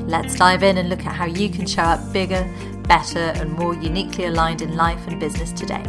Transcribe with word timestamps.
Let's 0.00 0.36
dive 0.36 0.62
in 0.62 0.78
and 0.78 0.88
look 0.88 1.04
at 1.06 1.14
how 1.14 1.26
you 1.26 1.48
can 1.48 1.66
show 1.66 1.82
up 1.82 2.12
bigger, 2.12 2.44
better, 2.88 3.18
and 3.18 3.52
more 3.52 3.74
uniquely 3.74 4.24
aligned 4.24 4.62
in 4.62 4.76
life 4.76 5.06
and 5.06 5.20
business 5.20 5.52
today. 5.52 5.82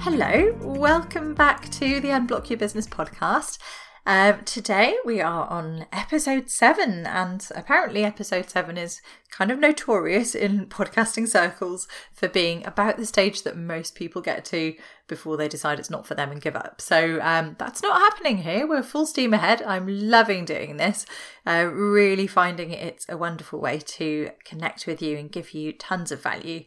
Hello, 0.00 0.54
welcome 0.60 1.34
back 1.34 1.70
to 1.70 2.00
the 2.00 2.08
Unblock 2.08 2.50
Your 2.50 2.58
Business 2.58 2.86
podcast. 2.86 3.58
Um, 4.06 4.44
today 4.44 4.96
we 5.06 5.22
are 5.22 5.48
on 5.48 5.86
episode 5.90 6.50
seven, 6.50 7.06
and 7.06 7.48
apparently, 7.54 8.04
episode 8.04 8.50
seven 8.50 8.76
is 8.76 9.00
kind 9.30 9.50
of 9.50 9.58
notorious 9.58 10.34
in 10.34 10.66
podcasting 10.66 11.26
circles 11.26 11.88
for 12.12 12.28
being 12.28 12.66
about 12.66 12.98
the 12.98 13.06
stage 13.06 13.44
that 13.44 13.56
most 13.56 13.94
people 13.94 14.20
get 14.20 14.44
to 14.46 14.74
before 15.06 15.38
they 15.38 15.48
decide 15.48 15.78
it's 15.78 15.88
not 15.88 16.06
for 16.06 16.14
them 16.14 16.30
and 16.30 16.42
give 16.42 16.54
up. 16.54 16.82
So 16.82 17.18
um, 17.22 17.56
that's 17.58 17.82
not 17.82 17.98
happening 17.98 18.38
here. 18.38 18.66
We're 18.66 18.82
full 18.82 19.06
steam 19.06 19.32
ahead. 19.32 19.62
I'm 19.62 19.86
loving 19.88 20.44
doing 20.44 20.76
this, 20.76 21.06
uh, 21.46 21.64
really 21.72 22.26
finding 22.26 22.72
it's 22.72 23.06
a 23.08 23.16
wonderful 23.16 23.58
way 23.58 23.78
to 23.78 24.30
connect 24.44 24.86
with 24.86 25.00
you 25.00 25.16
and 25.16 25.32
give 25.32 25.52
you 25.52 25.72
tons 25.72 26.12
of 26.12 26.22
value. 26.22 26.64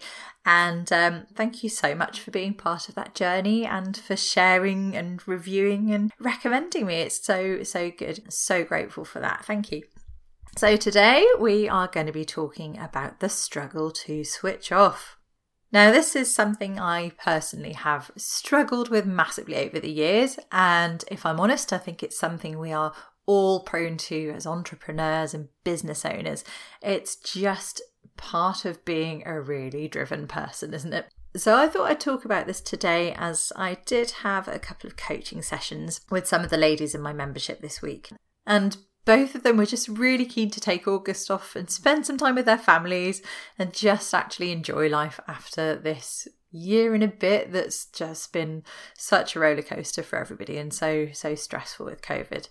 And 0.48 0.90
um, 0.94 1.28
thank 1.36 1.62
you 1.62 1.68
so 1.68 1.94
much 1.94 2.22
for 2.22 2.32
being 2.32 2.54
part 2.54 2.88
of 2.88 2.96
that 2.96 3.14
journey 3.14 3.66
and 3.66 3.98
for 3.98 4.16
sharing 4.16 4.96
and 4.96 5.22
reviewing 5.28 5.94
and 5.94 6.14
recommending 6.22 6.86
me. 6.86 7.02
It's 7.02 7.22
so, 7.22 7.64
so 7.64 7.92
good. 7.92 8.32
So 8.32 8.64
grateful 8.64 9.04
for 9.04 9.20
that. 9.20 9.44
Thank 9.44 9.74
you. 9.74 9.84
So, 10.56 10.78
today 10.78 11.28
we 11.38 11.68
are 11.68 11.90
going 11.90 12.06
to 12.06 12.14
be 12.14 12.24
talking 12.24 12.80
about 12.80 13.20
the 13.20 13.28
struggle 13.28 13.92
to 13.92 14.24
switch 14.24 14.72
off. 14.72 15.18
Now, 15.74 15.92
this 15.92 16.16
is 16.16 16.34
something 16.34 16.80
I 16.80 17.12
personally 17.22 17.74
have 17.74 18.10
struggled 18.16 18.88
with 18.88 19.06
massively 19.06 19.58
over 19.58 19.82
the 19.82 19.92
years. 19.92 20.40
And 20.50 21.04
if 21.12 21.26
I'm 21.26 21.42
honest, 21.42 21.74
I 21.74 21.78
think 21.78 22.02
it's 22.02 22.18
something 22.18 22.58
we 22.58 22.72
are 22.72 22.94
all 23.26 23.60
prone 23.60 23.98
to 23.98 24.32
as 24.34 24.48
entrepreneurs 24.48 25.34
and 25.34 25.50
business 25.66 26.06
owners. 26.06 26.46
It's 26.82 27.18
just 27.18 27.82
part 28.18 28.66
of 28.66 28.84
being 28.86 29.24
a 29.26 29.40
really 29.40 29.88
driven 29.88 30.28
person, 30.28 30.74
isn't 30.74 30.94
it? 30.94 31.08
So 31.36 31.56
I 31.56 31.68
thought 31.68 31.90
I'd 31.90 32.00
talk 32.00 32.26
about 32.26 32.48
this 32.48 32.62
today 32.62 33.14
as 33.18 33.52
I 33.56 33.78
did 33.86 34.12
have 34.22 34.48
a 34.48 34.60
couple 34.60 34.88
of 34.88 34.98
coaching 34.98 35.42
sessions 35.42 36.02
with 36.10 36.28
some 36.28 36.44
of 36.44 36.50
the 36.50 36.58
ladies 36.58 36.96
in 36.96 37.02
my 37.02 37.14
membership 37.14 37.62
this 37.62 37.82
week. 37.82 38.10
And 38.46 38.78
both 39.06 39.36
of 39.36 39.44
them 39.44 39.58
were 39.58 39.66
just 39.66 39.88
really 39.88 40.26
keen 40.26 40.50
to 40.52 40.60
take 40.60 40.88
August 40.88 41.30
off 41.30 41.56
and 41.56 41.70
spend 41.70 42.06
some 42.06 42.18
time 42.18 42.36
with 42.36 42.46
their 42.46 42.58
families 42.58 43.22
and 43.58 43.74
just 43.74 44.14
actually 44.14 44.52
enjoy 44.52 44.90
life 44.90 45.20
after 45.28 45.76
this 45.76 46.28
year 46.50 46.94
and 46.94 47.04
a 47.04 47.08
bit 47.08 47.52
that's 47.52 47.86
just 47.88 48.34
been 48.34 48.64
such 48.98 49.36
a 49.36 49.40
roller 49.40 49.62
coaster 49.62 50.02
for 50.02 50.18
everybody 50.18 50.58
and 50.58 50.74
so 50.74 51.10
so 51.12 51.36
stressful 51.36 51.86
with 51.86 52.02
covid 52.02 52.48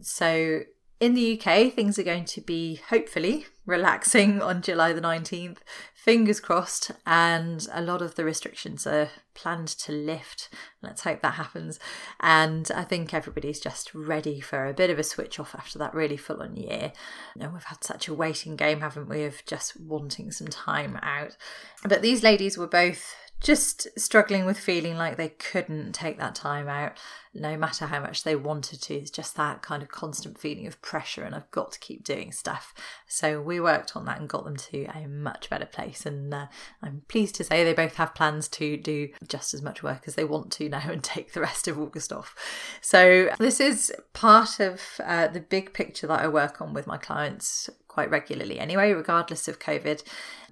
so 0.00 0.62
in 1.00 1.14
the 1.14 1.38
UK, 1.38 1.72
things 1.72 1.98
are 1.98 2.04
going 2.04 2.24
to 2.24 2.40
be 2.40 2.80
hopefully 2.88 3.46
relaxing 3.66 4.40
on 4.42 4.62
July 4.62 4.92
the 4.92 5.00
19th. 5.00 5.58
Fingers 5.94 6.38
crossed, 6.38 6.92
and 7.04 7.66
a 7.72 7.82
lot 7.82 8.00
of 8.00 8.14
the 8.14 8.24
restrictions 8.24 8.86
are 8.86 9.10
planned 9.34 9.66
to 9.66 9.90
lift. 9.90 10.48
Let's 10.80 11.02
hope 11.02 11.20
that 11.22 11.34
happens. 11.34 11.80
And 12.20 12.70
I 12.72 12.84
think 12.84 13.12
everybody's 13.12 13.58
just 13.58 13.92
ready 13.92 14.40
for 14.40 14.66
a 14.66 14.72
bit 14.72 14.88
of 14.88 15.00
a 15.00 15.02
switch 15.02 15.40
off 15.40 15.54
after 15.54 15.80
that 15.80 15.94
really 15.94 16.16
full 16.16 16.42
on 16.42 16.54
year. 16.54 16.92
And 17.38 17.52
we've 17.52 17.64
had 17.64 17.82
such 17.82 18.06
a 18.06 18.14
waiting 18.14 18.54
game, 18.54 18.80
haven't 18.80 19.08
we, 19.08 19.24
of 19.24 19.44
just 19.46 19.80
wanting 19.80 20.30
some 20.30 20.46
time 20.46 20.98
out. 21.02 21.36
But 21.82 22.02
these 22.02 22.22
ladies 22.22 22.56
were 22.56 22.68
both 22.68 23.16
just 23.40 23.86
struggling 23.98 24.44
with 24.44 24.58
feeling 24.58 24.96
like 24.96 25.16
they 25.16 25.28
couldn't 25.28 25.92
take 25.92 26.18
that 26.18 26.34
time 26.34 26.68
out 26.68 26.98
no 27.34 27.56
matter 27.56 27.86
how 27.86 28.00
much 28.00 28.24
they 28.24 28.34
wanted 28.34 28.80
to. 28.82 28.94
It's 28.94 29.10
just 29.10 29.36
that 29.36 29.62
kind 29.62 29.82
of 29.82 29.88
constant 29.88 30.38
feeling 30.38 30.66
of 30.66 30.80
pressure, 30.80 31.22
and 31.22 31.34
I've 31.34 31.50
got 31.50 31.72
to 31.72 31.78
keep 31.78 32.02
doing 32.02 32.32
stuff. 32.32 32.72
So 33.06 33.40
we 33.40 33.60
worked 33.60 33.96
on 33.96 34.04
that 34.06 34.18
and 34.18 34.28
got 34.28 34.44
them 34.44 34.56
to 34.56 34.84
a 34.86 35.06
much 35.06 35.50
better 35.50 35.66
place. 35.66 36.06
And 36.06 36.32
uh, 36.32 36.46
I'm 36.82 37.02
pleased 37.08 37.34
to 37.36 37.44
say 37.44 37.62
they 37.62 37.74
both 37.74 37.96
have 37.96 38.14
plans 38.14 38.48
to 38.48 38.76
do 38.76 39.10
just 39.28 39.54
as 39.54 39.62
much 39.62 39.82
work 39.82 40.04
as 40.06 40.14
they 40.14 40.24
want 40.24 40.50
to 40.52 40.68
now 40.68 40.82
and 40.90 41.02
take 41.02 41.32
the 41.32 41.40
rest 41.40 41.68
of 41.68 41.78
August 41.78 42.12
off. 42.12 42.34
So 42.80 43.30
this 43.38 43.60
is 43.60 43.92
part 44.12 44.60
of 44.60 44.80
uh, 45.04 45.28
the 45.28 45.40
big 45.40 45.72
picture 45.72 46.06
that 46.06 46.20
I 46.20 46.28
work 46.28 46.60
on 46.60 46.72
with 46.72 46.86
my 46.86 46.96
clients 46.96 47.68
quite 47.88 48.10
regularly 48.10 48.58
anyway, 48.58 48.92
regardless 48.92 49.48
of 49.48 49.58
COVID 49.58 50.02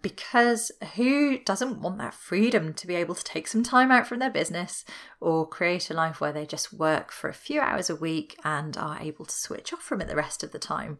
because 0.05 0.71
who 0.97 1.39
doesn't 1.39 1.81
want 1.81 1.97
that 1.97 2.13
freedom 2.13 2.75
to 2.75 2.87
be 2.87 2.95
able 2.95 3.15
to 3.15 3.25
take 3.25 3.49
some 3.49 3.63
time 3.63 3.91
out 3.91 4.07
from 4.07 4.19
their 4.19 4.29
business 4.29 4.85
or 5.19 5.49
create 5.49 5.89
a 5.89 5.95
life 5.95 6.21
where 6.21 6.31
they 6.31 6.45
just 6.45 6.75
work 6.75 7.11
for 7.11 7.31
a 7.31 7.33
few 7.33 7.59
hours 7.59 7.89
a 7.89 7.97
week 7.97 8.39
and 8.45 8.77
are 8.77 8.99
able 9.01 9.25
to 9.25 9.35
switch 9.35 9.73
off 9.73 9.81
from 9.81 10.03
it 10.03 10.09
the 10.09 10.15
rest 10.15 10.45
of 10.45 10.53
the 10.53 10.59
time? 10.59 10.99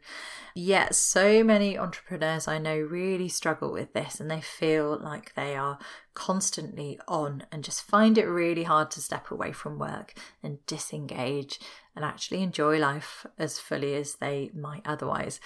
Yet, 0.55 0.95
so 0.95 1.45
many 1.45 1.77
entrepreneurs 1.77 2.49
I 2.49 2.57
know 2.57 2.79
really 2.79 3.29
struggle 3.29 3.71
with 3.71 3.93
this 3.93 4.21
and 4.21 4.31
they 4.31 4.41
feel 4.41 4.99
like 4.99 5.35
they 5.35 5.55
are 5.55 5.79
constantly 6.15 6.99
on 7.07 7.45
and 7.53 7.63
just 7.63 7.83
find 7.83 8.17
it 8.17 8.25
really 8.25 8.63
hard 8.63 8.91
to 8.93 9.03
step 9.03 9.31
away 9.31 9.53
from 9.53 9.79
work 9.79 10.15
and 10.43 10.65
disengage 10.67 11.59
and 11.97 12.05
actually 12.05 12.43
enjoy 12.43 12.79
life 12.79 13.27
as 13.39 13.59
fully 13.59 13.95
as 13.95 14.17
they 14.17 14.51
might 14.55 14.83
otherwise. 14.85 15.41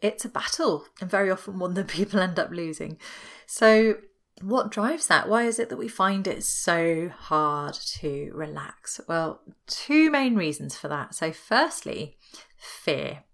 It's 0.00 0.24
a 0.24 0.28
battle 0.28 0.84
and 1.00 1.10
very 1.10 1.30
often 1.30 1.58
one 1.58 1.74
that 1.74 1.88
people 1.88 2.20
end 2.20 2.38
up 2.38 2.50
losing. 2.50 2.97
So, 3.46 3.96
what 4.40 4.70
drives 4.70 5.06
that? 5.08 5.28
Why 5.28 5.44
is 5.44 5.58
it 5.58 5.68
that 5.68 5.78
we 5.78 5.88
find 5.88 6.26
it 6.26 6.44
so 6.44 7.10
hard 7.16 7.74
to 7.74 8.30
relax? 8.34 9.00
Well, 9.08 9.40
two 9.66 10.10
main 10.10 10.36
reasons 10.36 10.76
for 10.76 10.88
that. 10.88 11.14
So, 11.14 11.32
firstly, 11.32 12.16
fear, 12.56 13.24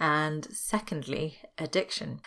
and 0.00 0.46
secondly, 0.50 1.38
addiction. 1.58 2.20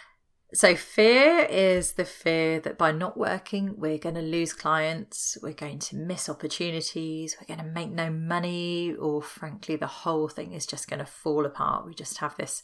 So, 0.54 0.76
fear 0.76 1.40
is 1.50 1.94
the 1.94 2.06
fear 2.06 2.62
that 2.62 2.78
by 2.78 2.92
not 2.92 3.18
working, 3.18 3.74
we're 3.78 3.98
going 3.98 4.16
to 4.16 4.22
lose 4.22 4.54
clients, 4.54 5.38
we're 5.42 5.52
going 5.52 5.80
to 5.80 5.98
miss 5.98 6.30
opportunities, 6.30 7.36
we're 7.38 7.54
going 7.54 7.68
to 7.68 7.74
make 7.74 7.90
no 7.90 8.10
money, 8.10 8.94
or 8.94 9.22
frankly, 9.22 9.76
the 9.76 9.88
whole 9.88 10.30
thing 10.30 10.54
is 10.54 10.66
just 10.66 10.88
going 10.88 11.00
to 11.00 11.06
fall 11.06 11.46
apart. 11.46 11.86
We 11.86 11.94
just 11.94 12.20
have 12.20 12.38
this 12.38 12.64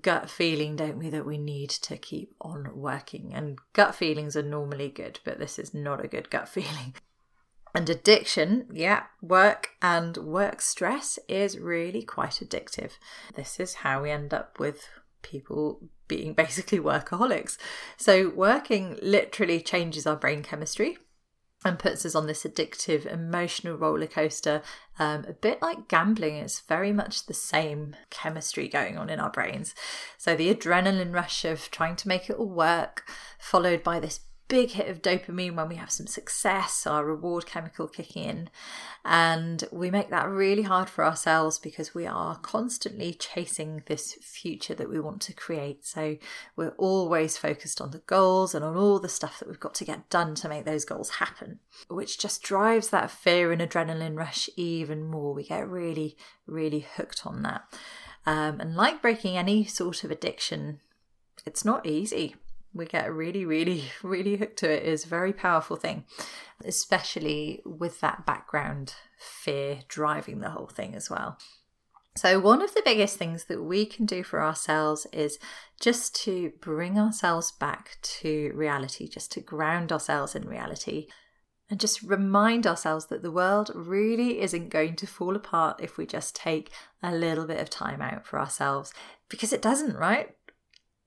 gut 0.00 0.30
feeling, 0.30 0.76
don't 0.76 0.98
we, 0.98 1.08
that 1.10 1.26
we 1.26 1.38
need 1.38 1.70
to 1.70 1.96
keep 1.96 2.34
on 2.40 2.70
working. 2.74 3.32
And 3.34 3.58
gut 3.72 3.94
feelings 3.94 4.36
are 4.36 4.42
normally 4.42 4.88
good, 4.88 5.20
but 5.24 5.38
this 5.38 5.58
is 5.58 5.74
not 5.74 6.04
a 6.04 6.08
good 6.08 6.30
gut 6.30 6.48
feeling. 6.48 6.94
And 7.74 7.88
addiction, 7.88 8.66
yeah, 8.72 9.04
work 9.22 9.70
and 9.80 10.16
work 10.18 10.60
stress 10.60 11.18
is 11.26 11.58
really 11.58 12.02
quite 12.02 12.42
addictive. 12.42 12.92
This 13.34 13.58
is 13.58 13.74
how 13.76 14.02
we 14.02 14.10
end 14.10 14.34
up 14.34 14.58
with 14.58 14.88
people 15.22 15.80
being 16.06 16.34
basically 16.34 16.78
workaholics. 16.78 17.56
So, 17.96 18.28
working 18.28 18.98
literally 19.00 19.60
changes 19.60 20.06
our 20.06 20.16
brain 20.16 20.42
chemistry 20.42 20.98
and 21.64 21.78
puts 21.78 22.04
us 22.04 22.14
on 22.14 22.26
this 22.26 22.44
addictive 22.44 23.06
emotional 23.06 23.76
roller 23.76 24.06
coaster, 24.06 24.62
um, 24.98 25.24
a 25.28 25.32
bit 25.32 25.62
like 25.62 25.88
gambling. 25.88 26.36
It's 26.36 26.60
very 26.60 26.92
much 26.92 27.26
the 27.26 27.34
same 27.34 27.96
chemistry 28.10 28.68
going 28.68 28.98
on 28.98 29.08
in 29.08 29.20
our 29.20 29.30
brains. 29.30 29.74
So, 30.18 30.34
the 30.34 30.52
adrenaline 30.54 31.14
rush 31.14 31.44
of 31.44 31.70
trying 31.70 31.96
to 31.96 32.08
make 32.08 32.28
it 32.28 32.36
all 32.36 32.48
work, 32.48 33.08
followed 33.38 33.82
by 33.82 34.00
this 34.00 34.20
big 34.52 34.72
hit 34.72 34.86
of 34.86 35.00
dopamine 35.00 35.54
when 35.54 35.66
we 35.66 35.76
have 35.76 35.90
some 35.90 36.06
success, 36.06 36.86
our 36.86 37.06
reward 37.06 37.46
chemical 37.46 37.88
kicking 37.88 38.24
in. 38.24 38.50
And 39.02 39.64
we 39.72 39.90
make 39.90 40.10
that 40.10 40.28
really 40.28 40.60
hard 40.60 40.90
for 40.90 41.06
ourselves 41.06 41.58
because 41.58 41.94
we 41.94 42.06
are 42.06 42.36
constantly 42.36 43.14
chasing 43.14 43.82
this 43.86 44.12
future 44.20 44.74
that 44.74 44.90
we 44.90 45.00
want 45.00 45.22
to 45.22 45.32
create. 45.32 45.86
So 45.86 46.18
we're 46.54 46.74
always 46.76 47.38
focused 47.38 47.80
on 47.80 47.92
the 47.92 48.00
goals 48.00 48.54
and 48.54 48.62
on 48.62 48.76
all 48.76 48.98
the 48.98 49.08
stuff 49.08 49.38
that 49.38 49.48
we've 49.48 49.58
got 49.58 49.74
to 49.76 49.86
get 49.86 50.10
done 50.10 50.34
to 50.34 50.50
make 50.50 50.66
those 50.66 50.84
goals 50.84 51.08
happen, 51.12 51.60
which 51.88 52.18
just 52.18 52.42
drives 52.42 52.90
that 52.90 53.10
fear 53.10 53.52
and 53.52 53.62
adrenaline 53.62 54.18
rush 54.18 54.50
even 54.54 55.02
more. 55.02 55.32
We 55.32 55.44
get 55.44 55.66
really, 55.66 56.14
really 56.46 56.80
hooked 56.80 57.24
on 57.24 57.40
that. 57.44 57.62
Um, 58.26 58.60
and 58.60 58.76
like 58.76 59.00
breaking 59.00 59.38
any 59.38 59.64
sort 59.64 60.04
of 60.04 60.10
addiction, 60.10 60.80
it's 61.46 61.64
not 61.64 61.86
easy 61.86 62.36
we 62.74 62.86
get 62.86 63.12
really, 63.12 63.44
really, 63.44 63.84
really 64.02 64.36
hooked 64.36 64.58
to 64.58 64.70
it 64.70 64.84
is 64.84 65.04
a 65.04 65.08
very 65.08 65.32
powerful 65.32 65.76
thing, 65.76 66.04
especially 66.64 67.60
with 67.64 68.00
that 68.00 68.26
background 68.26 68.94
fear 69.18 69.80
driving 69.88 70.40
the 70.40 70.50
whole 70.50 70.66
thing 70.66 70.94
as 70.94 71.10
well. 71.10 71.38
So, 72.14 72.38
one 72.38 72.60
of 72.60 72.74
the 72.74 72.82
biggest 72.84 73.16
things 73.16 73.44
that 73.46 73.62
we 73.62 73.86
can 73.86 74.04
do 74.04 74.22
for 74.22 74.42
ourselves 74.42 75.06
is 75.12 75.38
just 75.80 76.14
to 76.24 76.52
bring 76.60 76.98
ourselves 76.98 77.52
back 77.52 77.96
to 78.02 78.52
reality, 78.54 79.08
just 79.08 79.32
to 79.32 79.40
ground 79.40 79.90
ourselves 79.90 80.34
in 80.34 80.46
reality, 80.46 81.06
and 81.70 81.80
just 81.80 82.02
remind 82.02 82.66
ourselves 82.66 83.06
that 83.06 83.22
the 83.22 83.30
world 83.30 83.70
really 83.74 84.42
isn't 84.42 84.68
going 84.68 84.94
to 84.96 85.06
fall 85.06 85.34
apart 85.34 85.80
if 85.80 85.96
we 85.96 86.04
just 86.04 86.36
take 86.36 86.70
a 87.02 87.14
little 87.14 87.46
bit 87.46 87.60
of 87.60 87.70
time 87.70 88.02
out 88.02 88.26
for 88.26 88.38
ourselves, 88.38 88.92
because 89.30 89.54
it 89.54 89.62
doesn't, 89.62 89.96
right? 89.96 90.36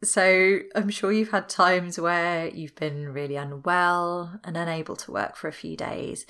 So, 0.03 0.59
I'm 0.75 0.89
sure 0.89 1.12
you've 1.12 1.31
had 1.31 1.50
times 1.50 2.00
where 2.00 2.47
you've 2.50 2.75
been 2.75 3.09
really 3.09 3.38
unwell 3.38 4.39
and 4.44 4.57
unable 4.57 4.95
to 4.97 5.12
work 5.12 5.36
for 5.36 5.47
a 5.47 5.53
few 5.53 5.75
days. 5.75 6.25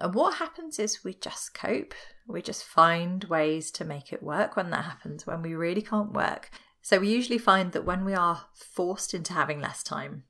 And 0.00 0.14
what 0.14 0.36
happens 0.36 0.78
is 0.78 1.04
we 1.04 1.14
just 1.14 1.54
cope. 1.54 1.94
We 2.26 2.42
just 2.42 2.64
find 2.64 3.24
ways 3.24 3.70
to 3.72 3.84
make 3.84 4.12
it 4.12 4.22
work 4.22 4.56
when 4.56 4.70
that 4.70 4.84
happens, 4.84 5.26
when 5.26 5.42
we 5.42 5.54
really 5.54 5.82
can't 5.82 6.12
work. 6.12 6.50
So 6.82 6.98
we 6.98 7.08
usually 7.08 7.38
find 7.38 7.72
that 7.72 7.84
when 7.84 8.04
we 8.04 8.14
are 8.14 8.46
forced 8.54 9.14
into 9.14 9.32
having 9.32 9.60
less 9.60 9.82
time, 9.82 10.24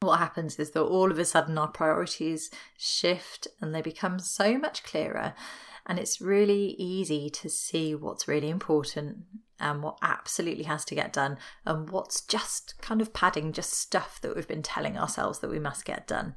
what 0.00 0.18
happens 0.18 0.58
is 0.58 0.70
that 0.70 0.82
all 0.82 1.10
of 1.10 1.18
a 1.18 1.24
sudden 1.24 1.58
our 1.58 1.68
priorities 1.68 2.50
shift 2.76 3.48
and 3.60 3.74
they 3.74 3.82
become 3.82 4.18
so 4.18 4.56
much 4.56 4.84
clearer. 4.84 5.34
And 5.86 5.98
it's 5.98 6.20
really 6.20 6.76
easy 6.78 7.30
to 7.30 7.48
see 7.48 7.94
what's 7.94 8.28
really 8.28 8.50
important 8.50 9.24
and 9.60 9.82
what 9.82 9.98
absolutely 10.02 10.64
has 10.64 10.84
to 10.86 10.94
get 10.94 11.12
done 11.12 11.38
and 11.64 11.90
what's 11.90 12.20
just 12.20 12.74
kind 12.80 13.00
of 13.00 13.12
padding, 13.12 13.52
just 13.52 13.72
stuff 13.72 14.20
that 14.20 14.34
we've 14.34 14.48
been 14.48 14.62
telling 14.62 14.96
ourselves 14.96 15.40
that 15.40 15.50
we 15.50 15.58
must 15.58 15.84
get 15.84 16.06
done. 16.06 16.34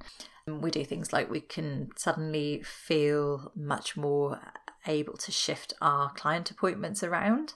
We 0.47 0.71
do 0.71 0.83
things 0.83 1.13
like 1.13 1.29
we 1.29 1.41
can 1.41 1.89
suddenly 1.95 2.61
feel 2.63 3.51
much 3.55 3.95
more 3.95 4.39
able 4.87 5.15
to 5.17 5.31
shift 5.31 5.73
our 5.81 6.11
client 6.13 6.49
appointments 6.49 7.03
around 7.03 7.53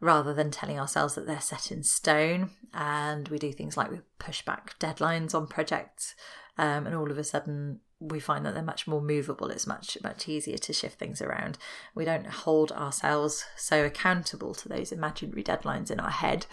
rather 0.00 0.32
than 0.32 0.50
telling 0.50 0.78
ourselves 0.78 1.14
that 1.14 1.26
they're 1.26 1.40
set 1.40 1.72
in 1.72 1.82
stone. 1.82 2.50
And 2.74 3.28
we 3.28 3.38
do 3.38 3.52
things 3.52 3.76
like 3.76 3.90
we 3.90 4.00
push 4.18 4.42
back 4.42 4.78
deadlines 4.78 5.34
on 5.34 5.46
projects, 5.46 6.14
um, 6.58 6.86
and 6.86 6.94
all 6.94 7.10
of 7.10 7.18
a 7.18 7.24
sudden 7.24 7.80
we 8.00 8.18
find 8.18 8.44
that 8.46 8.54
they're 8.54 8.62
much 8.62 8.86
more 8.86 9.02
movable. 9.02 9.50
It's 9.50 9.66
much 9.66 9.98
much 10.02 10.28
easier 10.28 10.58
to 10.58 10.72
shift 10.72 10.98
things 10.98 11.20
around. 11.20 11.58
We 11.94 12.04
don't 12.04 12.26
hold 12.26 12.72
ourselves 12.72 13.44
so 13.56 13.84
accountable 13.84 14.54
to 14.54 14.68
those 14.68 14.90
imaginary 14.90 15.44
deadlines 15.44 15.90
in 15.90 16.00
our 16.00 16.10
head 16.10 16.46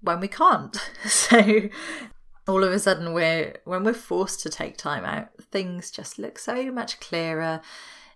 when 0.00 0.20
we 0.20 0.28
can't. 0.28 0.76
So 1.06 1.68
all 2.48 2.62
of 2.62 2.72
a 2.72 2.78
sudden 2.78 3.12
we're 3.12 3.54
when 3.64 3.84
we're 3.84 3.92
forced 3.92 4.40
to 4.40 4.48
take 4.48 4.76
time 4.76 5.04
out 5.04 5.28
things 5.50 5.90
just 5.90 6.18
look 6.18 6.38
so 6.38 6.70
much 6.70 7.00
clearer 7.00 7.60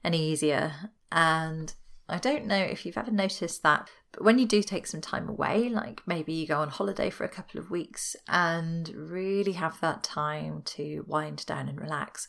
and 0.04 0.14
easier 0.14 0.72
and 1.10 1.74
i 2.08 2.16
don't 2.16 2.46
know 2.46 2.56
if 2.56 2.86
you've 2.86 2.98
ever 2.98 3.10
noticed 3.10 3.62
that 3.62 3.88
but 4.12 4.24
when 4.24 4.38
you 4.38 4.46
do 4.46 4.62
take 4.62 4.86
some 4.86 5.00
time 5.00 5.28
away 5.28 5.68
like 5.68 6.02
maybe 6.06 6.32
you 6.32 6.46
go 6.46 6.58
on 6.58 6.68
holiday 6.68 7.10
for 7.10 7.24
a 7.24 7.28
couple 7.28 7.60
of 7.60 7.70
weeks 7.70 8.16
and 8.28 8.88
really 8.90 9.52
have 9.52 9.80
that 9.80 10.02
time 10.02 10.62
to 10.64 11.04
wind 11.06 11.44
down 11.46 11.68
and 11.68 11.80
relax 11.80 12.26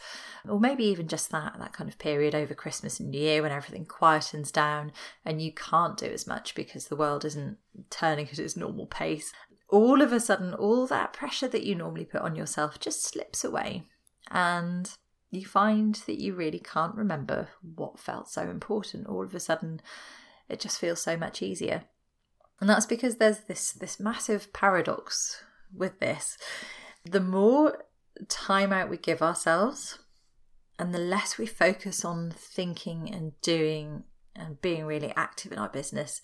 or 0.47 0.59
maybe 0.59 0.83
even 0.83 1.07
just 1.07 1.31
that 1.31 1.55
that 1.59 1.73
kind 1.73 1.89
of 1.89 1.97
period 1.97 2.35
over 2.35 2.53
christmas 2.53 2.99
and 2.99 3.11
new 3.11 3.19
year 3.19 3.41
when 3.41 3.51
everything 3.51 3.85
quietens 3.85 4.51
down 4.51 4.91
and 5.25 5.41
you 5.41 5.51
can't 5.53 5.97
do 5.97 6.05
as 6.05 6.27
much 6.27 6.55
because 6.55 6.87
the 6.87 6.95
world 6.95 7.25
isn't 7.25 7.57
turning 7.89 8.27
at 8.27 8.39
its 8.39 8.57
normal 8.57 8.85
pace 8.85 9.33
all 9.71 10.01
of 10.01 10.11
a 10.11 10.19
sudden, 10.19 10.53
all 10.53 10.85
that 10.87 11.13
pressure 11.13 11.47
that 11.47 11.63
you 11.63 11.75
normally 11.75 12.05
put 12.05 12.21
on 12.21 12.35
yourself 12.35 12.79
just 12.79 13.03
slips 13.03 13.43
away. 13.43 13.83
And 14.29 14.91
you 15.31 15.45
find 15.45 15.95
that 16.05 16.19
you 16.19 16.35
really 16.35 16.59
can't 16.59 16.95
remember 16.95 17.47
what 17.75 17.97
felt 17.97 18.29
so 18.29 18.41
important. 18.41 19.07
All 19.07 19.23
of 19.23 19.33
a 19.33 19.39
sudden, 19.39 19.81
it 20.51 20.59
just 20.59 20.79
feels 20.79 21.01
so 21.01 21.15
much 21.15 21.41
easier. 21.41 21.85
And 22.59 22.69
that's 22.69 22.85
because 22.85 23.15
there's 23.15 23.39
this, 23.39 23.71
this 23.71 23.99
massive 23.99 24.53
paradox 24.53 25.43
with 25.73 25.99
this. 25.99 26.37
The 27.05 27.21
more 27.21 27.85
time 28.27 28.71
out 28.71 28.89
we 28.89 28.97
give 28.97 29.21
ourselves, 29.21 29.99
and 30.77 30.93
the 30.93 30.99
less 30.99 31.37
we 31.37 31.45
focus 31.45 32.03
on 32.03 32.31
thinking 32.31 33.09
and 33.13 33.39
doing 33.41 34.03
and 34.35 34.61
being 34.61 34.85
really 34.85 35.13
active 35.15 35.51
in 35.51 35.57
our 35.57 35.69
business, 35.69 36.21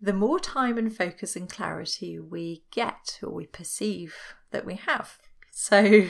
the 0.00 0.12
more 0.12 0.38
time 0.38 0.76
and 0.76 0.94
focus 0.94 1.36
and 1.36 1.48
clarity 1.48 2.18
we 2.18 2.64
get 2.70 3.18
or 3.22 3.32
we 3.32 3.46
perceive 3.46 4.14
that 4.50 4.66
we 4.66 4.74
have. 4.74 5.18
So, 5.52 6.08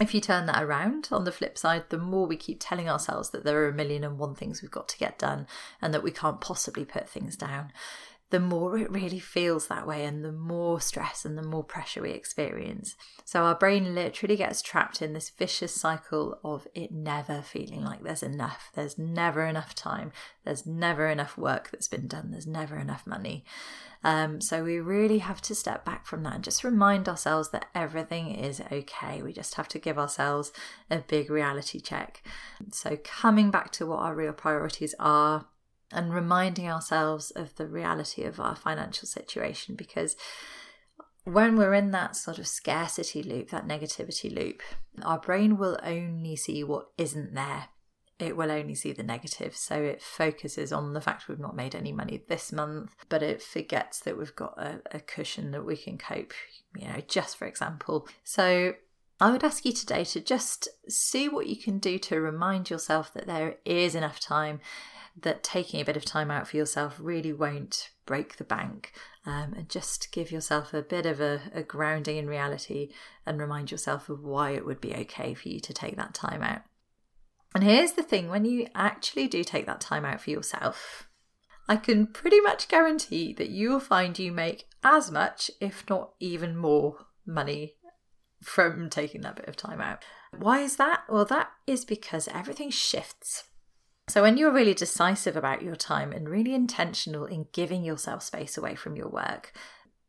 if 0.00 0.12
you 0.12 0.20
turn 0.20 0.46
that 0.46 0.62
around 0.62 1.08
on 1.12 1.24
the 1.24 1.32
flip 1.32 1.56
side, 1.56 1.84
the 1.88 1.98
more 1.98 2.26
we 2.26 2.36
keep 2.36 2.58
telling 2.60 2.88
ourselves 2.88 3.30
that 3.30 3.44
there 3.44 3.62
are 3.62 3.68
a 3.68 3.72
million 3.72 4.02
and 4.02 4.18
one 4.18 4.34
things 4.34 4.60
we've 4.60 4.70
got 4.70 4.88
to 4.88 4.98
get 4.98 5.18
done 5.18 5.46
and 5.80 5.94
that 5.94 6.02
we 6.02 6.10
can't 6.10 6.40
possibly 6.40 6.84
put 6.84 7.08
things 7.08 7.36
down, 7.36 7.72
the 8.30 8.40
more 8.40 8.78
it 8.78 8.90
really 8.90 9.18
feels 9.18 9.68
that 9.68 9.86
way 9.86 10.04
and 10.04 10.24
the 10.24 10.32
more 10.32 10.80
stress 10.80 11.24
and 11.24 11.36
the 11.36 11.42
more 11.42 11.62
pressure 11.62 12.02
we 12.02 12.10
experience. 12.10 12.96
So 13.24 13.44
our 13.44 13.54
brain 13.54 13.94
literally 13.94 14.36
gets 14.36 14.62
trapped 14.62 15.02
in 15.02 15.12
this 15.12 15.30
vicious 15.30 15.74
cycle 15.74 16.38
of 16.42 16.66
it 16.74 16.90
never 16.90 17.42
feeling 17.42 17.84
like 17.84 18.02
there's 18.02 18.22
enough. 18.22 18.70
There's 18.74 18.98
never 18.98 19.44
enough 19.44 19.74
time. 19.74 20.10
There's 20.44 20.66
never 20.66 21.08
enough 21.08 21.38
work 21.38 21.70
that's 21.70 21.88
been 21.88 22.08
done. 22.08 22.30
There's 22.30 22.46
never 22.46 22.76
enough 22.76 23.06
money. 23.06 23.44
Um, 24.02 24.40
so 24.40 24.64
we 24.64 24.80
really 24.80 25.18
have 25.18 25.40
to 25.42 25.54
step 25.54 25.84
back 25.84 26.06
from 26.06 26.22
that 26.24 26.34
and 26.34 26.44
just 26.44 26.64
remind 26.64 27.08
ourselves 27.08 27.50
that 27.50 27.66
everything 27.74 28.34
is 28.34 28.60
okay. 28.72 29.22
We 29.22 29.32
just 29.32 29.54
have 29.54 29.68
to 29.68 29.78
give 29.78 29.98
ourselves 29.98 30.52
a 30.90 30.98
big 30.98 31.30
reality 31.30 31.80
check. 31.80 32.22
So 32.70 32.98
coming 33.02 33.50
back 33.50 33.70
to 33.72 33.86
what 33.86 34.00
our 34.00 34.14
real 34.14 34.34
priorities 34.34 34.94
are 34.98 35.46
and 35.94 36.12
reminding 36.12 36.68
ourselves 36.68 37.30
of 37.30 37.54
the 37.56 37.66
reality 37.66 38.24
of 38.24 38.40
our 38.40 38.56
financial 38.56 39.06
situation 39.08 39.74
because 39.74 40.16
when 41.24 41.56
we're 41.56 41.74
in 41.74 41.90
that 41.92 42.16
sort 42.16 42.38
of 42.38 42.46
scarcity 42.46 43.22
loop, 43.22 43.50
that 43.50 43.66
negativity 43.66 44.34
loop, 44.34 44.62
our 45.02 45.18
brain 45.18 45.56
will 45.56 45.78
only 45.82 46.36
see 46.36 46.62
what 46.62 46.88
isn't 46.98 47.34
there. 47.34 47.68
It 48.18 48.36
will 48.36 48.50
only 48.50 48.74
see 48.74 48.92
the 48.92 49.02
negative. 49.02 49.56
So 49.56 49.76
it 49.76 50.02
focuses 50.02 50.72
on 50.72 50.92
the 50.92 51.00
fact 51.00 51.28
we've 51.28 51.38
not 51.40 51.56
made 51.56 51.74
any 51.74 51.92
money 51.92 52.22
this 52.28 52.52
month, 52.52 52.94
but 53.08 53.22
it 53.22 53.42
forgets 53.42 54.00
that 54.00 54.18
we've 54.18 54.36
got 54.36 54.54
a, 54.58 54.82
a 54.92 55.00
cushion 55.00 55.50
that 55.52 55.64
we 55.64 55.76
can 55.76 55.98
cope, 55.98 56.32
you 56.76 56.86
know, 56.86 57.00
just 57.08 57.36
for 57.36 57.46
example. 57.46 58.06
So 58.22 58.74
I 59.20 59.30
would 59.30 59.44
ask 59.44 59.64
you 59.64 59.72
today 59.72 60.04
to 60.04 60.20
just 60.20 60.68
see 60.88 61.28
what 61.28 61.46
you 61.46 61.56
can 61.56 61.78
do 61.78 61.98
to 62.00 62.20
remind 62.20 62.68
yourself 62.68 63.12
that 63.14 63.26
there 63.26 63.56
is 63.64 63.94
enough 63.94 64.20
time 64.20 64.60
that 65.20 65.42
taking 65.42 65.80
a 65.80 65.84
bit 65.84 65.96
of 65.96 66.04
time 66.04 66.30
out 66.30 66.48
for 66.48 66.56
yourself 66.56 66.96
really 67.00 67.32
won't 67.32 67.90
break 68.06 68.36
the 68.36 68.44
bank. 68.44 68.92
Um, 69.26 69.54
and 69.56 69.68
just 69.68 70.12
give 70.12 70.30
yourself 70.30 70.74
a 70.74 70.82
bit 70.82 71.06
of 71.06 71.20
a, 71.20 71.40
a 71.54 71.62
grounding 71.62 72.18
in 72.18 72.26
reality 72.26 72.90
and 73.24 73.40
remind 73.40 73.70
yourself 73.70 74.08
of 74.10 74.22
why 74.22 74.50
it 74.50 74.66
would 74.66 74.80
be 74.80 74.94
okay 74.94 75.32
for 75.32 75.48
you 75.48 75.60
to 75.60 75.72
take 75.72 75.96
that 75.96 76.12
time 76.12 76.42
out. 76.42 76.62
And 77.54 77.64
here's 77.64 77.92
the 77.92 78.02
thing 78.02 78.28
when 78.28 78.44
you 78.44 78.66
actually 78.74 79.28
do 79.28 79.44
take 79.44 79.64
that 79.66 79.80
time 79.80 80.04
out 80.04 80.20
for 80.20 80.30
yourself, 80.30 81.08
I 81.68 81.76
can 81.76 82.06
pretty 82.06 82.40
much 82.40 82.68
guarantee 82.68 83.32
that 83.34 83.48
you 83.48 83.70
will 83.70 83.80
find 83.80 84.18
you 84.18 84.32
make 84.32 84.66
as 84.82 85.10
much, 85.10 85.50
if 85.60 85.88
not 85.88 86.10
even 86.20 86.56
more, 86.56 87.06
money 87.24 87.76
from 88.42 88.90
taking 88.90 89.22
that 89.22 89.36
bit 89.36 89.48
of 89.48 89.56
time 89.56 89.80
out. 89.80 90.04
Why 90.36 90.60
is 90.60 90.76
that? 90.76 91.04
Well, 91.08 91.24
that 91.26 91.50
is 91.66 91.84
because 91.84 92.28
everything 92.28 92.70
shifts. 92.70 93.44
So, 94.08 94.22
when 94.22 94.36
you're 94.36 94.52
really 94.52 94.74
decisive 94.74 95.36
about 95.36 95.62
your 95.62 95.76
time 95.76 96.12
and 96.12 96.28
really 96.28 96.54
intentional 96.54 97.24
in 97.24 97.46
giving 97.52 97.84
yourself 97.84 98.22
space 98.22 98.58
away 98.58 98.74
from 98.74 98.96
your 98.96 99.08
work, 99.08 99.52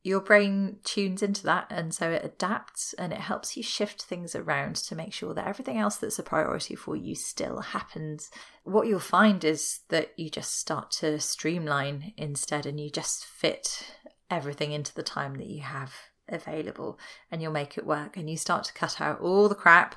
your 0.05 0.19
brain 0.19 0.77
tunes 0.83 1.23
into 1.23 1.41
that 1.43 1.65
and 1.71 1.91
so 1.91 2.11
it 2.11 2.23
adapts 2.23 2.93
and 2.93 3.11
it 3.11 3.19
helps 3.19 3.57
you 3.57 3.63
shift 3.63 4.03
things 4.03 4.35
around 4.35 4.75
to 4.75 4.95
make 4.95 5.11
sure 5.11 5.33
that 5.33 5.47
everything 5.47 5.79
else 5.79 5.95
that's 5.95 6.19
a 6.19 6.23
priority 6.23 6.75
for 6.75 6.95
you 6.95 7.15
still 7.15 7.61
happens. 7.61 8.29
What 8.63 8.85
you'll 8.85 8.99
find 8.99 9.43
is 9.43 9.79
that 9.89 10.11
you 10.15 10.29
just 10.29 10.59
start 10.59 10.91
to 10.99 11.19
streamline 11.19 12.13
instead 12.17 12.67
and 12.67 12.79
you 12.79 12.91
just 12.91 13.25
fit 13.25 13.95
everything 14.29 14.73
into 14.73 14.93
the 14.93 15.01
time 15.01 15.35
that 15.37 15.47
you 15.47 15.61
have 15.61 15.91
available 16.29 16.99
and 17.31 17.41
you'll 17.41 17.51
make 17.51 17.77
it 17.77 17.85
work 17.85 18.17
and 18.17 18.29
you 18.29 18.37
start 18.37 18.63
to 18.65 18.73
cut 18.73 18.99
out 18.99 19.19
all 19.19 19.47
the 19.47 19.55
crap 19.55 19.95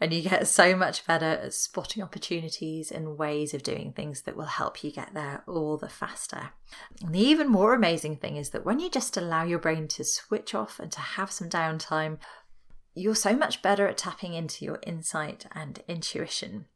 and 0.00 0.12
you 0.12 0.22
get 0.22 0.46
so 0.48 0.76
much 0.76 1.06
better 1.06 1.26
at 1.26 1.54
spotting 1.54 2.02
opportunities 2.02 2.90
and 2.90 3.18
ways 3.18 3.54
of 3.54 3.62
doing 3.62 3.92
things 3.92 4.22
that 4.22 4.36
will 4.36 4.44
help 4.44 4.82
you 4.82 4.90
get 4.90 5.14
there 5.14 5.42
all 5.46 5.76
the 5.76 5.88
faster. 5.88 6.50
And 7.02 7.14
the 7.14 7.20
even 7.20 7.48
more 7.48 7.74
amazing 7.74 8.16
thing 8.16 8.36
is 8.36 8.50
that 8.50 8.64
when 8.64 8.80
you 8.80 8.90
just 8.90 9.16
allow 9.16 9.44
your 9.44 9.58
brain 9.58 9.88
to 9.88 10.04
switch 10.04 10.54
off 10.54 10.78
and 10.78 10.90
to 10.92 11.00
have 11.00 11.30
some 11.30 11.48
downtime, 11.48 12.18
you're 12.94 13.14
so 13.14 13.36
much 13.36 13.62
better 13.62 13.86
at 13.86 13.98
tapping 13.98 14.34
into 14.34 14.64
your 14.64 14.80
insight 14.82 15.46
and 15.52 15.82
intuition. 15.86 16.66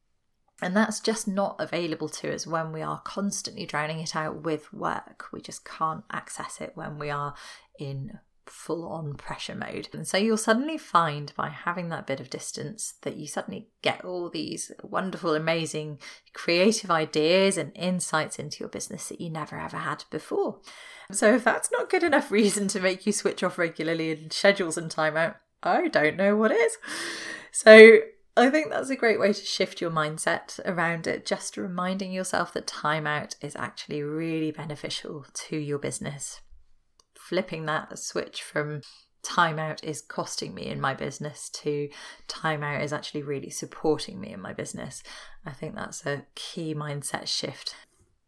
And 0.63 0.77
that's 0.77 1.01
just 1.01 1.27
not 1.27 1.57
available 1.59 2.09
to 2.09 2.33
us 2.33 2.47
when 2.47 2.71
we 2.71 2.83
are 2.83 3.01
constantly 3.01 3.67
drowning 3.67 3.99
it 3.99 4.15
out 4.15 4.43
with 4.45 4.73
work. 4.73 5.27
We 5.33 5.41
just 5.41 5.65
can't 5.65 6.05
access 6.13 6.61
it 6.61 6.73
when 6.77 6.99
we 6.99 7.11
are 7.11 7.35
in 7.81 8.21
full 8.47 8.87
on 8.87 9.15
pressure 9.15 9.55
mode. 9.55 9.89
And 9.93 10.07
so 10.07 10.17
you'll 10.17 10.37
suddenly 10.37 10.79
find 10.79 11.33
by 11.37 11.49
having 11.49 11.89
that 11.89 12.07
bit 12.07 12.21
of 12.21 12.31
distance 12.31 12.95
that 13.03 13.17
you 13.17 13.27
suddenly 13.27 13.69
get 13.83 14.05
all 14.05 14.29
these 14.29 14.73
wonderful, 14.83 15.35
amazing, 15.35 15.99
creative 16.33 16.91
ideas 16.91 17.57
and 17.57 17.73
insights 17.77 18.39
into 18.39 18.61
your 18.61 18.69
business 18.69 19.09
that 19.09 19.21
you 19.21 19.31
never 19.31 19.59
ever 19.59 19.79
had 19.79 20.05
before. 20.11 20.59
So 21.11 21.35
if 21.35 21.45
that's 21.45 21.71
not 21.71 21.91
good 21.91 22.03
enough 22.03 22.31
reason 22.31 22.69
to 22.69 22.81
make 22.81 23.07
you 23.07 23.13
switch 23.13 23.43
off 23.43 23.59
regularly 23.59 24.13
and 24.13 24.33
schedule 24.33 24.73
some 24.73 24.89
time 24.89 25.17
out, 25.17 25.37
I 25.63 25.89
don't 25.89 26.17
know 26.17 26.37
what 26.37 26.51
is. 26.51 26.77
So 27.51 27.99
I 28.37 28.49
think 28.49 28.71
that's 28.71 28.91
a 28.91 28.97
great 28.97 29.21
way 29.21 29.33
to 29.33 29.45
shift 29.45 29.81
your 29.81 29.91
mindset 29.91 30.59
around 30.65 31.07
it, 31.07 31.27
just 31.27 31.57
reminding 31.57 32.13
yourself 32.13 32.53
that 32.55 32.67
time 32.67 33.07
out 33.07 33.37
is 33.43 33.55
actually 33.57 34.03
really 34.03 34.51
beneficial 34.51 35.27
to 35.35 35.57
your 35.57 35.79
business 35.79 36.41
flipping 37.29 37.67
that 37.67 37.99
switch 37.99 38.43
from 38.43 38.83
timeout 39.23 39.83
is 39.85 40.03
costing 40.03 40.55
me 40.55 40.67
in 40.67 40.81
my 40.81 40.95
business 40.95 41.49
to 41.51 41.89
timeout 42.29 42.83
is 42.83 42.93
actually 42.93 43.23
really 43.23 43.51
supporting 43.51 44.21
me 44.21 44.33
in 44.33 44.41
my 44.41 44.53
business. 44.53 45.03
I 45.47 45.53
think 45.53 45.75
that's 45.75 46.05
a 46.05 46.25
key 46.35 46.75
mindset 46.75 47.29
shift. 47.29 47.75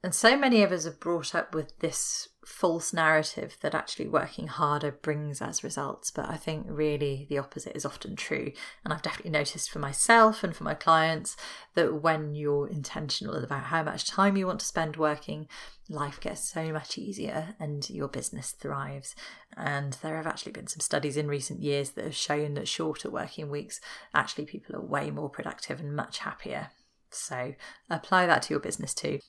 And 0.02 0.14
so 0.14 0.36
many 0.36 0.62
of 0.62 0.70
us 0.70 0.86
are 0.86 0.92
brought 0.92 1.34
up 1.34 1.54
with 1.54 1.78
this 1.78 2.28
false 2.46 2.92
narrative 2.92 3.56
that 3.60 3.74
actually 3.74 4.08
working 4.08 4.48
harder 4.48 4.92
brings 4.92 5.40
as 5.40 5.64
results. 5.64 6.10
But 6.10 6.28
I 6.28 6.36
think 6.36 6.66
really 6.68 7.26
the 7.28 7.38
opposite 7.38 7.76
is 7.76 7.84
often 7.84 8.16
true. 8.16 8.52
And 8.84 8.92
I've 8.92 9.02
definitely 9.02 9.30
noticed 9.30 9.70
for 9.70 9.78
myself 9.78 10.44
and 10.44 10.54
for 10.54 10.64
my 10.64 10.74
clients 10.74 11.36
that 11.74 12.02
when 12.02 12.34
you're 12.34 12.68
intentional 12.68 13.34
about 13.36 13.64
how 13.64 13.82
much 13.82 14.06
time 14.06 14.36
you 14.36 14.46
want 14.46 14.60
to 14.60 14.66
spend 14.66 14.96
working, 14.96 15.48
life 15.88 16.20
gets 16.20 16.50
so 16.50 16.72
much 16.72 16.98
easier 16.98 17.54
and 17.58 17.88
your 17.90 18.08
business 18.08 18.52
thrives. 18.52 19.14
And 19.56 19.94
there 20.02 20.16
have 20.16 20.26
actually 20.26 20.52
been 20.52 20.66
some 20.66 20.80
studies 20.80 21.16
in 21.16 21.28
recent 21.28 21.62
years 21.62 21.90
that 21.90 22.04
have 22.04 22.14
shown 22.14 22.54
that 22.54 22.68
shorter 22.68 23.10
working 23.10 23.50
weeks, 23.50 23.80
actually, 24.12 24.46
people 24.46 24.76
are 24.76 24.84
way 24.84 25.10
more 25.10 25.28
productive 25.28 25.80
and 25.80 25.94
much 25.94 26.18
happier. 26.18 26.70
So 27.10 27.54
apply 27.88 28.26
that 28.26 28.42
to 28.42 28.54
your 28.54 28.60
business 28.60 28.92
too. 28.92 29.20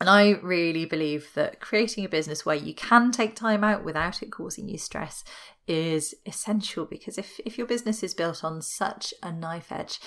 And 0.00 0.08
I 0.08 0.30
really 0.42 0.86
believe 0.86 1.30
that 1.34 1.60
creating 1.60 2.06
a 2.06 2.08
business 2.08 2.46
where 2.46 2.56
you 2.56 2.74
can 2.74 3.12
take 3.12 3.36
time 3.36 3.62
out 3.62 3.84
without 3.84 4.22
it 4.22 4.32
causing 4.32 4.66
you 4.66 4.78
stress 4.78 5.22
is 5.68 6.14
essential 6.24 6.86
because 6.86 7.18
if, 7.18 7.38
if 7.44 7.58
your 7.58 7.66
business 7.66 8.02
is 8.02 8.14
built 8.14 8.42
on 8.42 8.62
such 8.62 9.12
a 9.22 9.30
knife 9.30 9.70
edge 9.70 10.00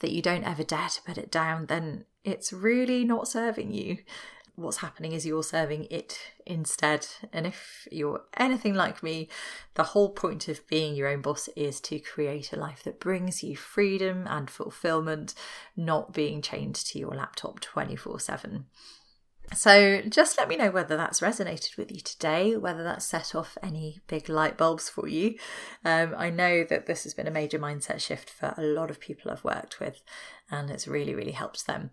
that 0.00 0.10
you 0.10 0.20
don't 0.20 0.42
ever 0.42 0.64
dare 0.64 0.88
to 0.88 1.02
put 1.02 1.16
it 1.16 1.30
down, 1.30 1.66
then 1.66 2.06
it's 2.24 2.52
really 2.52 3.04
not 3.04 3.28
serving 3.28 3.72
you. 3.72 3.98
What's 4.56 4.78
happening 4.78 5.12
is 5.12 5.24
you're 5.24 5.44
serving 5.44 5.86
it 5.92 6.18
instead. 6.44 7.06
And 7.32 7.46
if 7.46 7.86
you're 7.92 8.22
anything 8.36 8.74
like 8.74 9.00
me, 9.00 9.28
the 9.74 9.84
whole 9.84 10.10
point 10.10 10.48
of 10.48 10.66
being 10.66 10.96
your 10.96 11.08
own 11.08 11.20
boss 11.20 11.48
is 11.54 11.80
to 11.82 12.00
create 12.00 12.52
a 12.52 12.58
life 12.58 12.82
that 12.82 12.98
brings 12.98 13.44
you 13.44 13.56
freedom 13.56 14.26
and 14.28 14.50
fulfillment, 14.50 15.34
not 15.76 16.12
being 16.12 16.42
chained 16.42 16.74
to 16.74 16.98
your 16.98 17.14
laptop 17.14 17.60
24 17.60 18.18
7. 18.18 18.66
So 19.54 20.02
just 20.08 20.38
let 20.38 20.48
me 20.48 20.56
know 20.56 20.70
whether 20.70 20.96
that's 20.96 21.20
resonated 21.20 21.76
with 21.76 21.92
you 21.92 22.00
today, 22.00 22.56
whether 22.56 22.82
that's 22.82 23.06
set 23.06 23.34
off 23.34 23.56
any 23.62 24.00
big 24.08 24.28
light 24.28 24.56
bulbs 24.56 24.88
for 24.88 25.08
you. 25.08 25.36
Um, 25.84 26.14
I 26.16 26.30
know 26.30 26.64
that 26.64 26.86
this 26.86 27.04
has 27.04 27.14
been 27.14 27.28
a 27.28 27.32
major 27.32 27.58
mindset 27.58 28.00
shift 28.00 28.28
for 28.28 28.54
a 28.56 28.62
lot 28.62 28.90
of 28.90 29.00
people 29.00 29.30
I've 29.30 29.44
worked 29.44 29.78
with, 29.78 30.02
and 30.50 30.70
it's 30.70 30.88
really, 30.88 31.14
really 31.14 31.32
helped 31.32 31.66
them. 31.66 31.90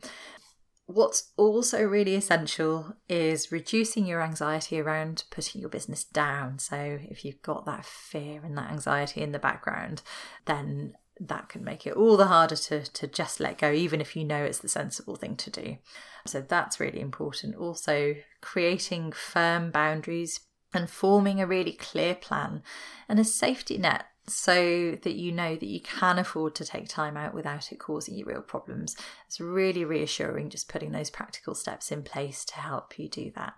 What's 0.86 1.32
also 1.38 1.82
really 1.84 2.16
essential 2.16 2.98
is 3.08 3.52
reducing 3.52 4.06
your 4.06 4.22
anxiety 4.22 4.80
around 4.82 5.24
putting 5.30 5.62
your 5.62 5.70
business 5.70 6.04
down. 6.04 6.60
So, 6.60 7.00
if 7.04 7.24
you've 7.24 7.42
got 7.42 7.66
that 7.66 7.86
fear 7.86 8.42
and 8.44 8.58
that 8.58 8.72
anxiety 8.72 9.22
in 9.22 9.32
the 9.32 9.40
background, 9.40 10.02
then 10.46 10.96
that 11.20 11.50
can 11.50 11.64
make 11.64 11.86
it 11.86 11.94
all 11.94 12.18
the 12.18 12.28
harder 12.28 12.56
to, 12.56 12.84
to 12.84 13.08
just 13.08 13.40
let 13.40 13.58
go, 13.58 13.72
even 13.72 14.02
if 14.02 14.16
you 14.16 14.24
know 14.24 14.44
it's 14.44 14.60
the 14.60 14.70
sensible 14.70 15.16
thing 15.16 15.36
to 15.38 15.50
do. 15.50 15.78
So 16.26 16.42
that's 16.42 16.80
really 16.80 17.02
important. 17.02 17.56
Also, 17.56 18.16
creating 18.42 19.12
firm 19.12 19.72
boundaries 19.72 20.42
and 20.74 20.90
forming 20.90 21.40
a 21.40 21.48
really 21.48 21.74
clear 21.74 22.16
plan 22.16 22.64
and 23.08 23.20
a 23.20 23.24
safety 23.24 23.78
net 23.78 24.06
so 24.26 24.98
that 25.04 25.16
you 25.16 25.32
know 25.32 25.56
that 25.56 25.68
you 25.68 25.82
can 25.82 26.18
afford 26.18 26.56
to 26.56 26.64
take 26.64 26.88
time 26.88 27.18
out 27.18 27.34
without 27.34 27.72
it 27.72 27.78
causing 27.78 28.16
you 28.16 28.26
real 28.26 28.42
problems. 28.42 28.96
It's 29.28 29.42
really 29.42 29.84
reassuring 29.84 30.50
just 30.50 30.70
putting 30.70 30.92
those 30.92 31.10
practical 31.10 31.56
steps 31.56 31.92
in 31.92 32.04
place 32.04 32.46
to 32.46 32.56
help 32.56 32.98
you 32.98 33.10
do 33.10 33.32
that. 33.36 33.54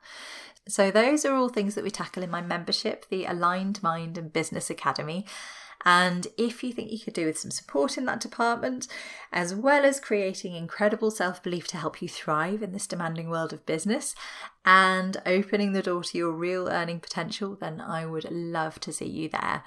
So, 0.67 0.89
those 0.89 1.23
are 1.25 1.35
all 1.35 1.49
things 1.49 1.75
that 1.75 1.83
we 1.83 1.91
tackle 1.91 2.23
in 2.23 2.31
my 2.31 2.41
membership, 2.41 3.05
the 3.09 3.25
Aligned 3.25 3.83
Mind 3.83 4.17
and 4.17 4.33
Business 4.33 4.71
Academy. 4.71 5.25
And 5.85 6.27
if 6.35 6.63
you 6.63 6.73
think 6.73 6.91
you 6.91 6.99
could 6.99 7.13
do 7.13 7.27
with 7.27 7.37
some 7.37 7.51
support 7.51 7.95
in 7.95 8.05
that 8.05 8.19
department, 8.19 8.87
as 9.31 9.53
well 9.53 9.85
as 9.85 9.99
creating 9.99 10.55
incredible 10.55 11.11
self 11.11 11.43
belief 11.43 11.67
to 11.67 11.77
help 11.77 12.01
you 12.01 12.09
thrive 12.09 12.63
in 12.63 12.73
this 12.73 12.87
demanding 12.87 13.29
world 13.29 13.53
of 13.53 13.67
business 13.67 14.15
and 14.65 15.17
opening 15.27 15.73
the 15.73 15.83
door 15.83 16.03
to 16.03 16.17
your 16.17 16.31
real 16.31 16.67
earning 16.67 16.99
potential, 16.99 17.55
then 17.55 17.79
I 17.79 18.07
would 18.07 18.25
love 18.31 18.79
to 18.81 18.91
see 18.91 19.05
you 19.05 19.29
there. 19.29 19.63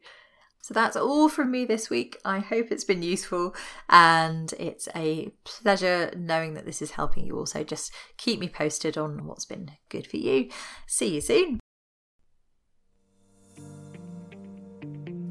So 0.61 0.73
that's 0.73 0.97
all 0.97 1.29
from 1.29 1.49
me 1.49 1.63
this 1.63 1.89
week. 1.89 2.17
I 2.25 2.39
hope 2.39 2.71
it's 2.71 2.83
been 2.83 3.03
useful 3.03 3.55
and 3.87 4.51
it's 4.59 4.89
a 4.93 5.31
pleasure 5.45 6.11
knowing 6.17 6.55
that 6.55 6.65
this 6.65 6.81
is 6.81 6.91
helping 6.91 7.25
you 7.25 7.37
also. 7.37 7.63
Just 7.63 7.93
keep 8.17 8.41
me 8.41 8.49
posted 8.49 8.97
on 8.97 9.25
what's 9.27 9.45
been 9.45 9.71
good 9.87 10.07
for 10.07 10.17
you. 10.17 10.49
See 10.85 11.15
you 11.15 11.21
soon. 11.21 11.59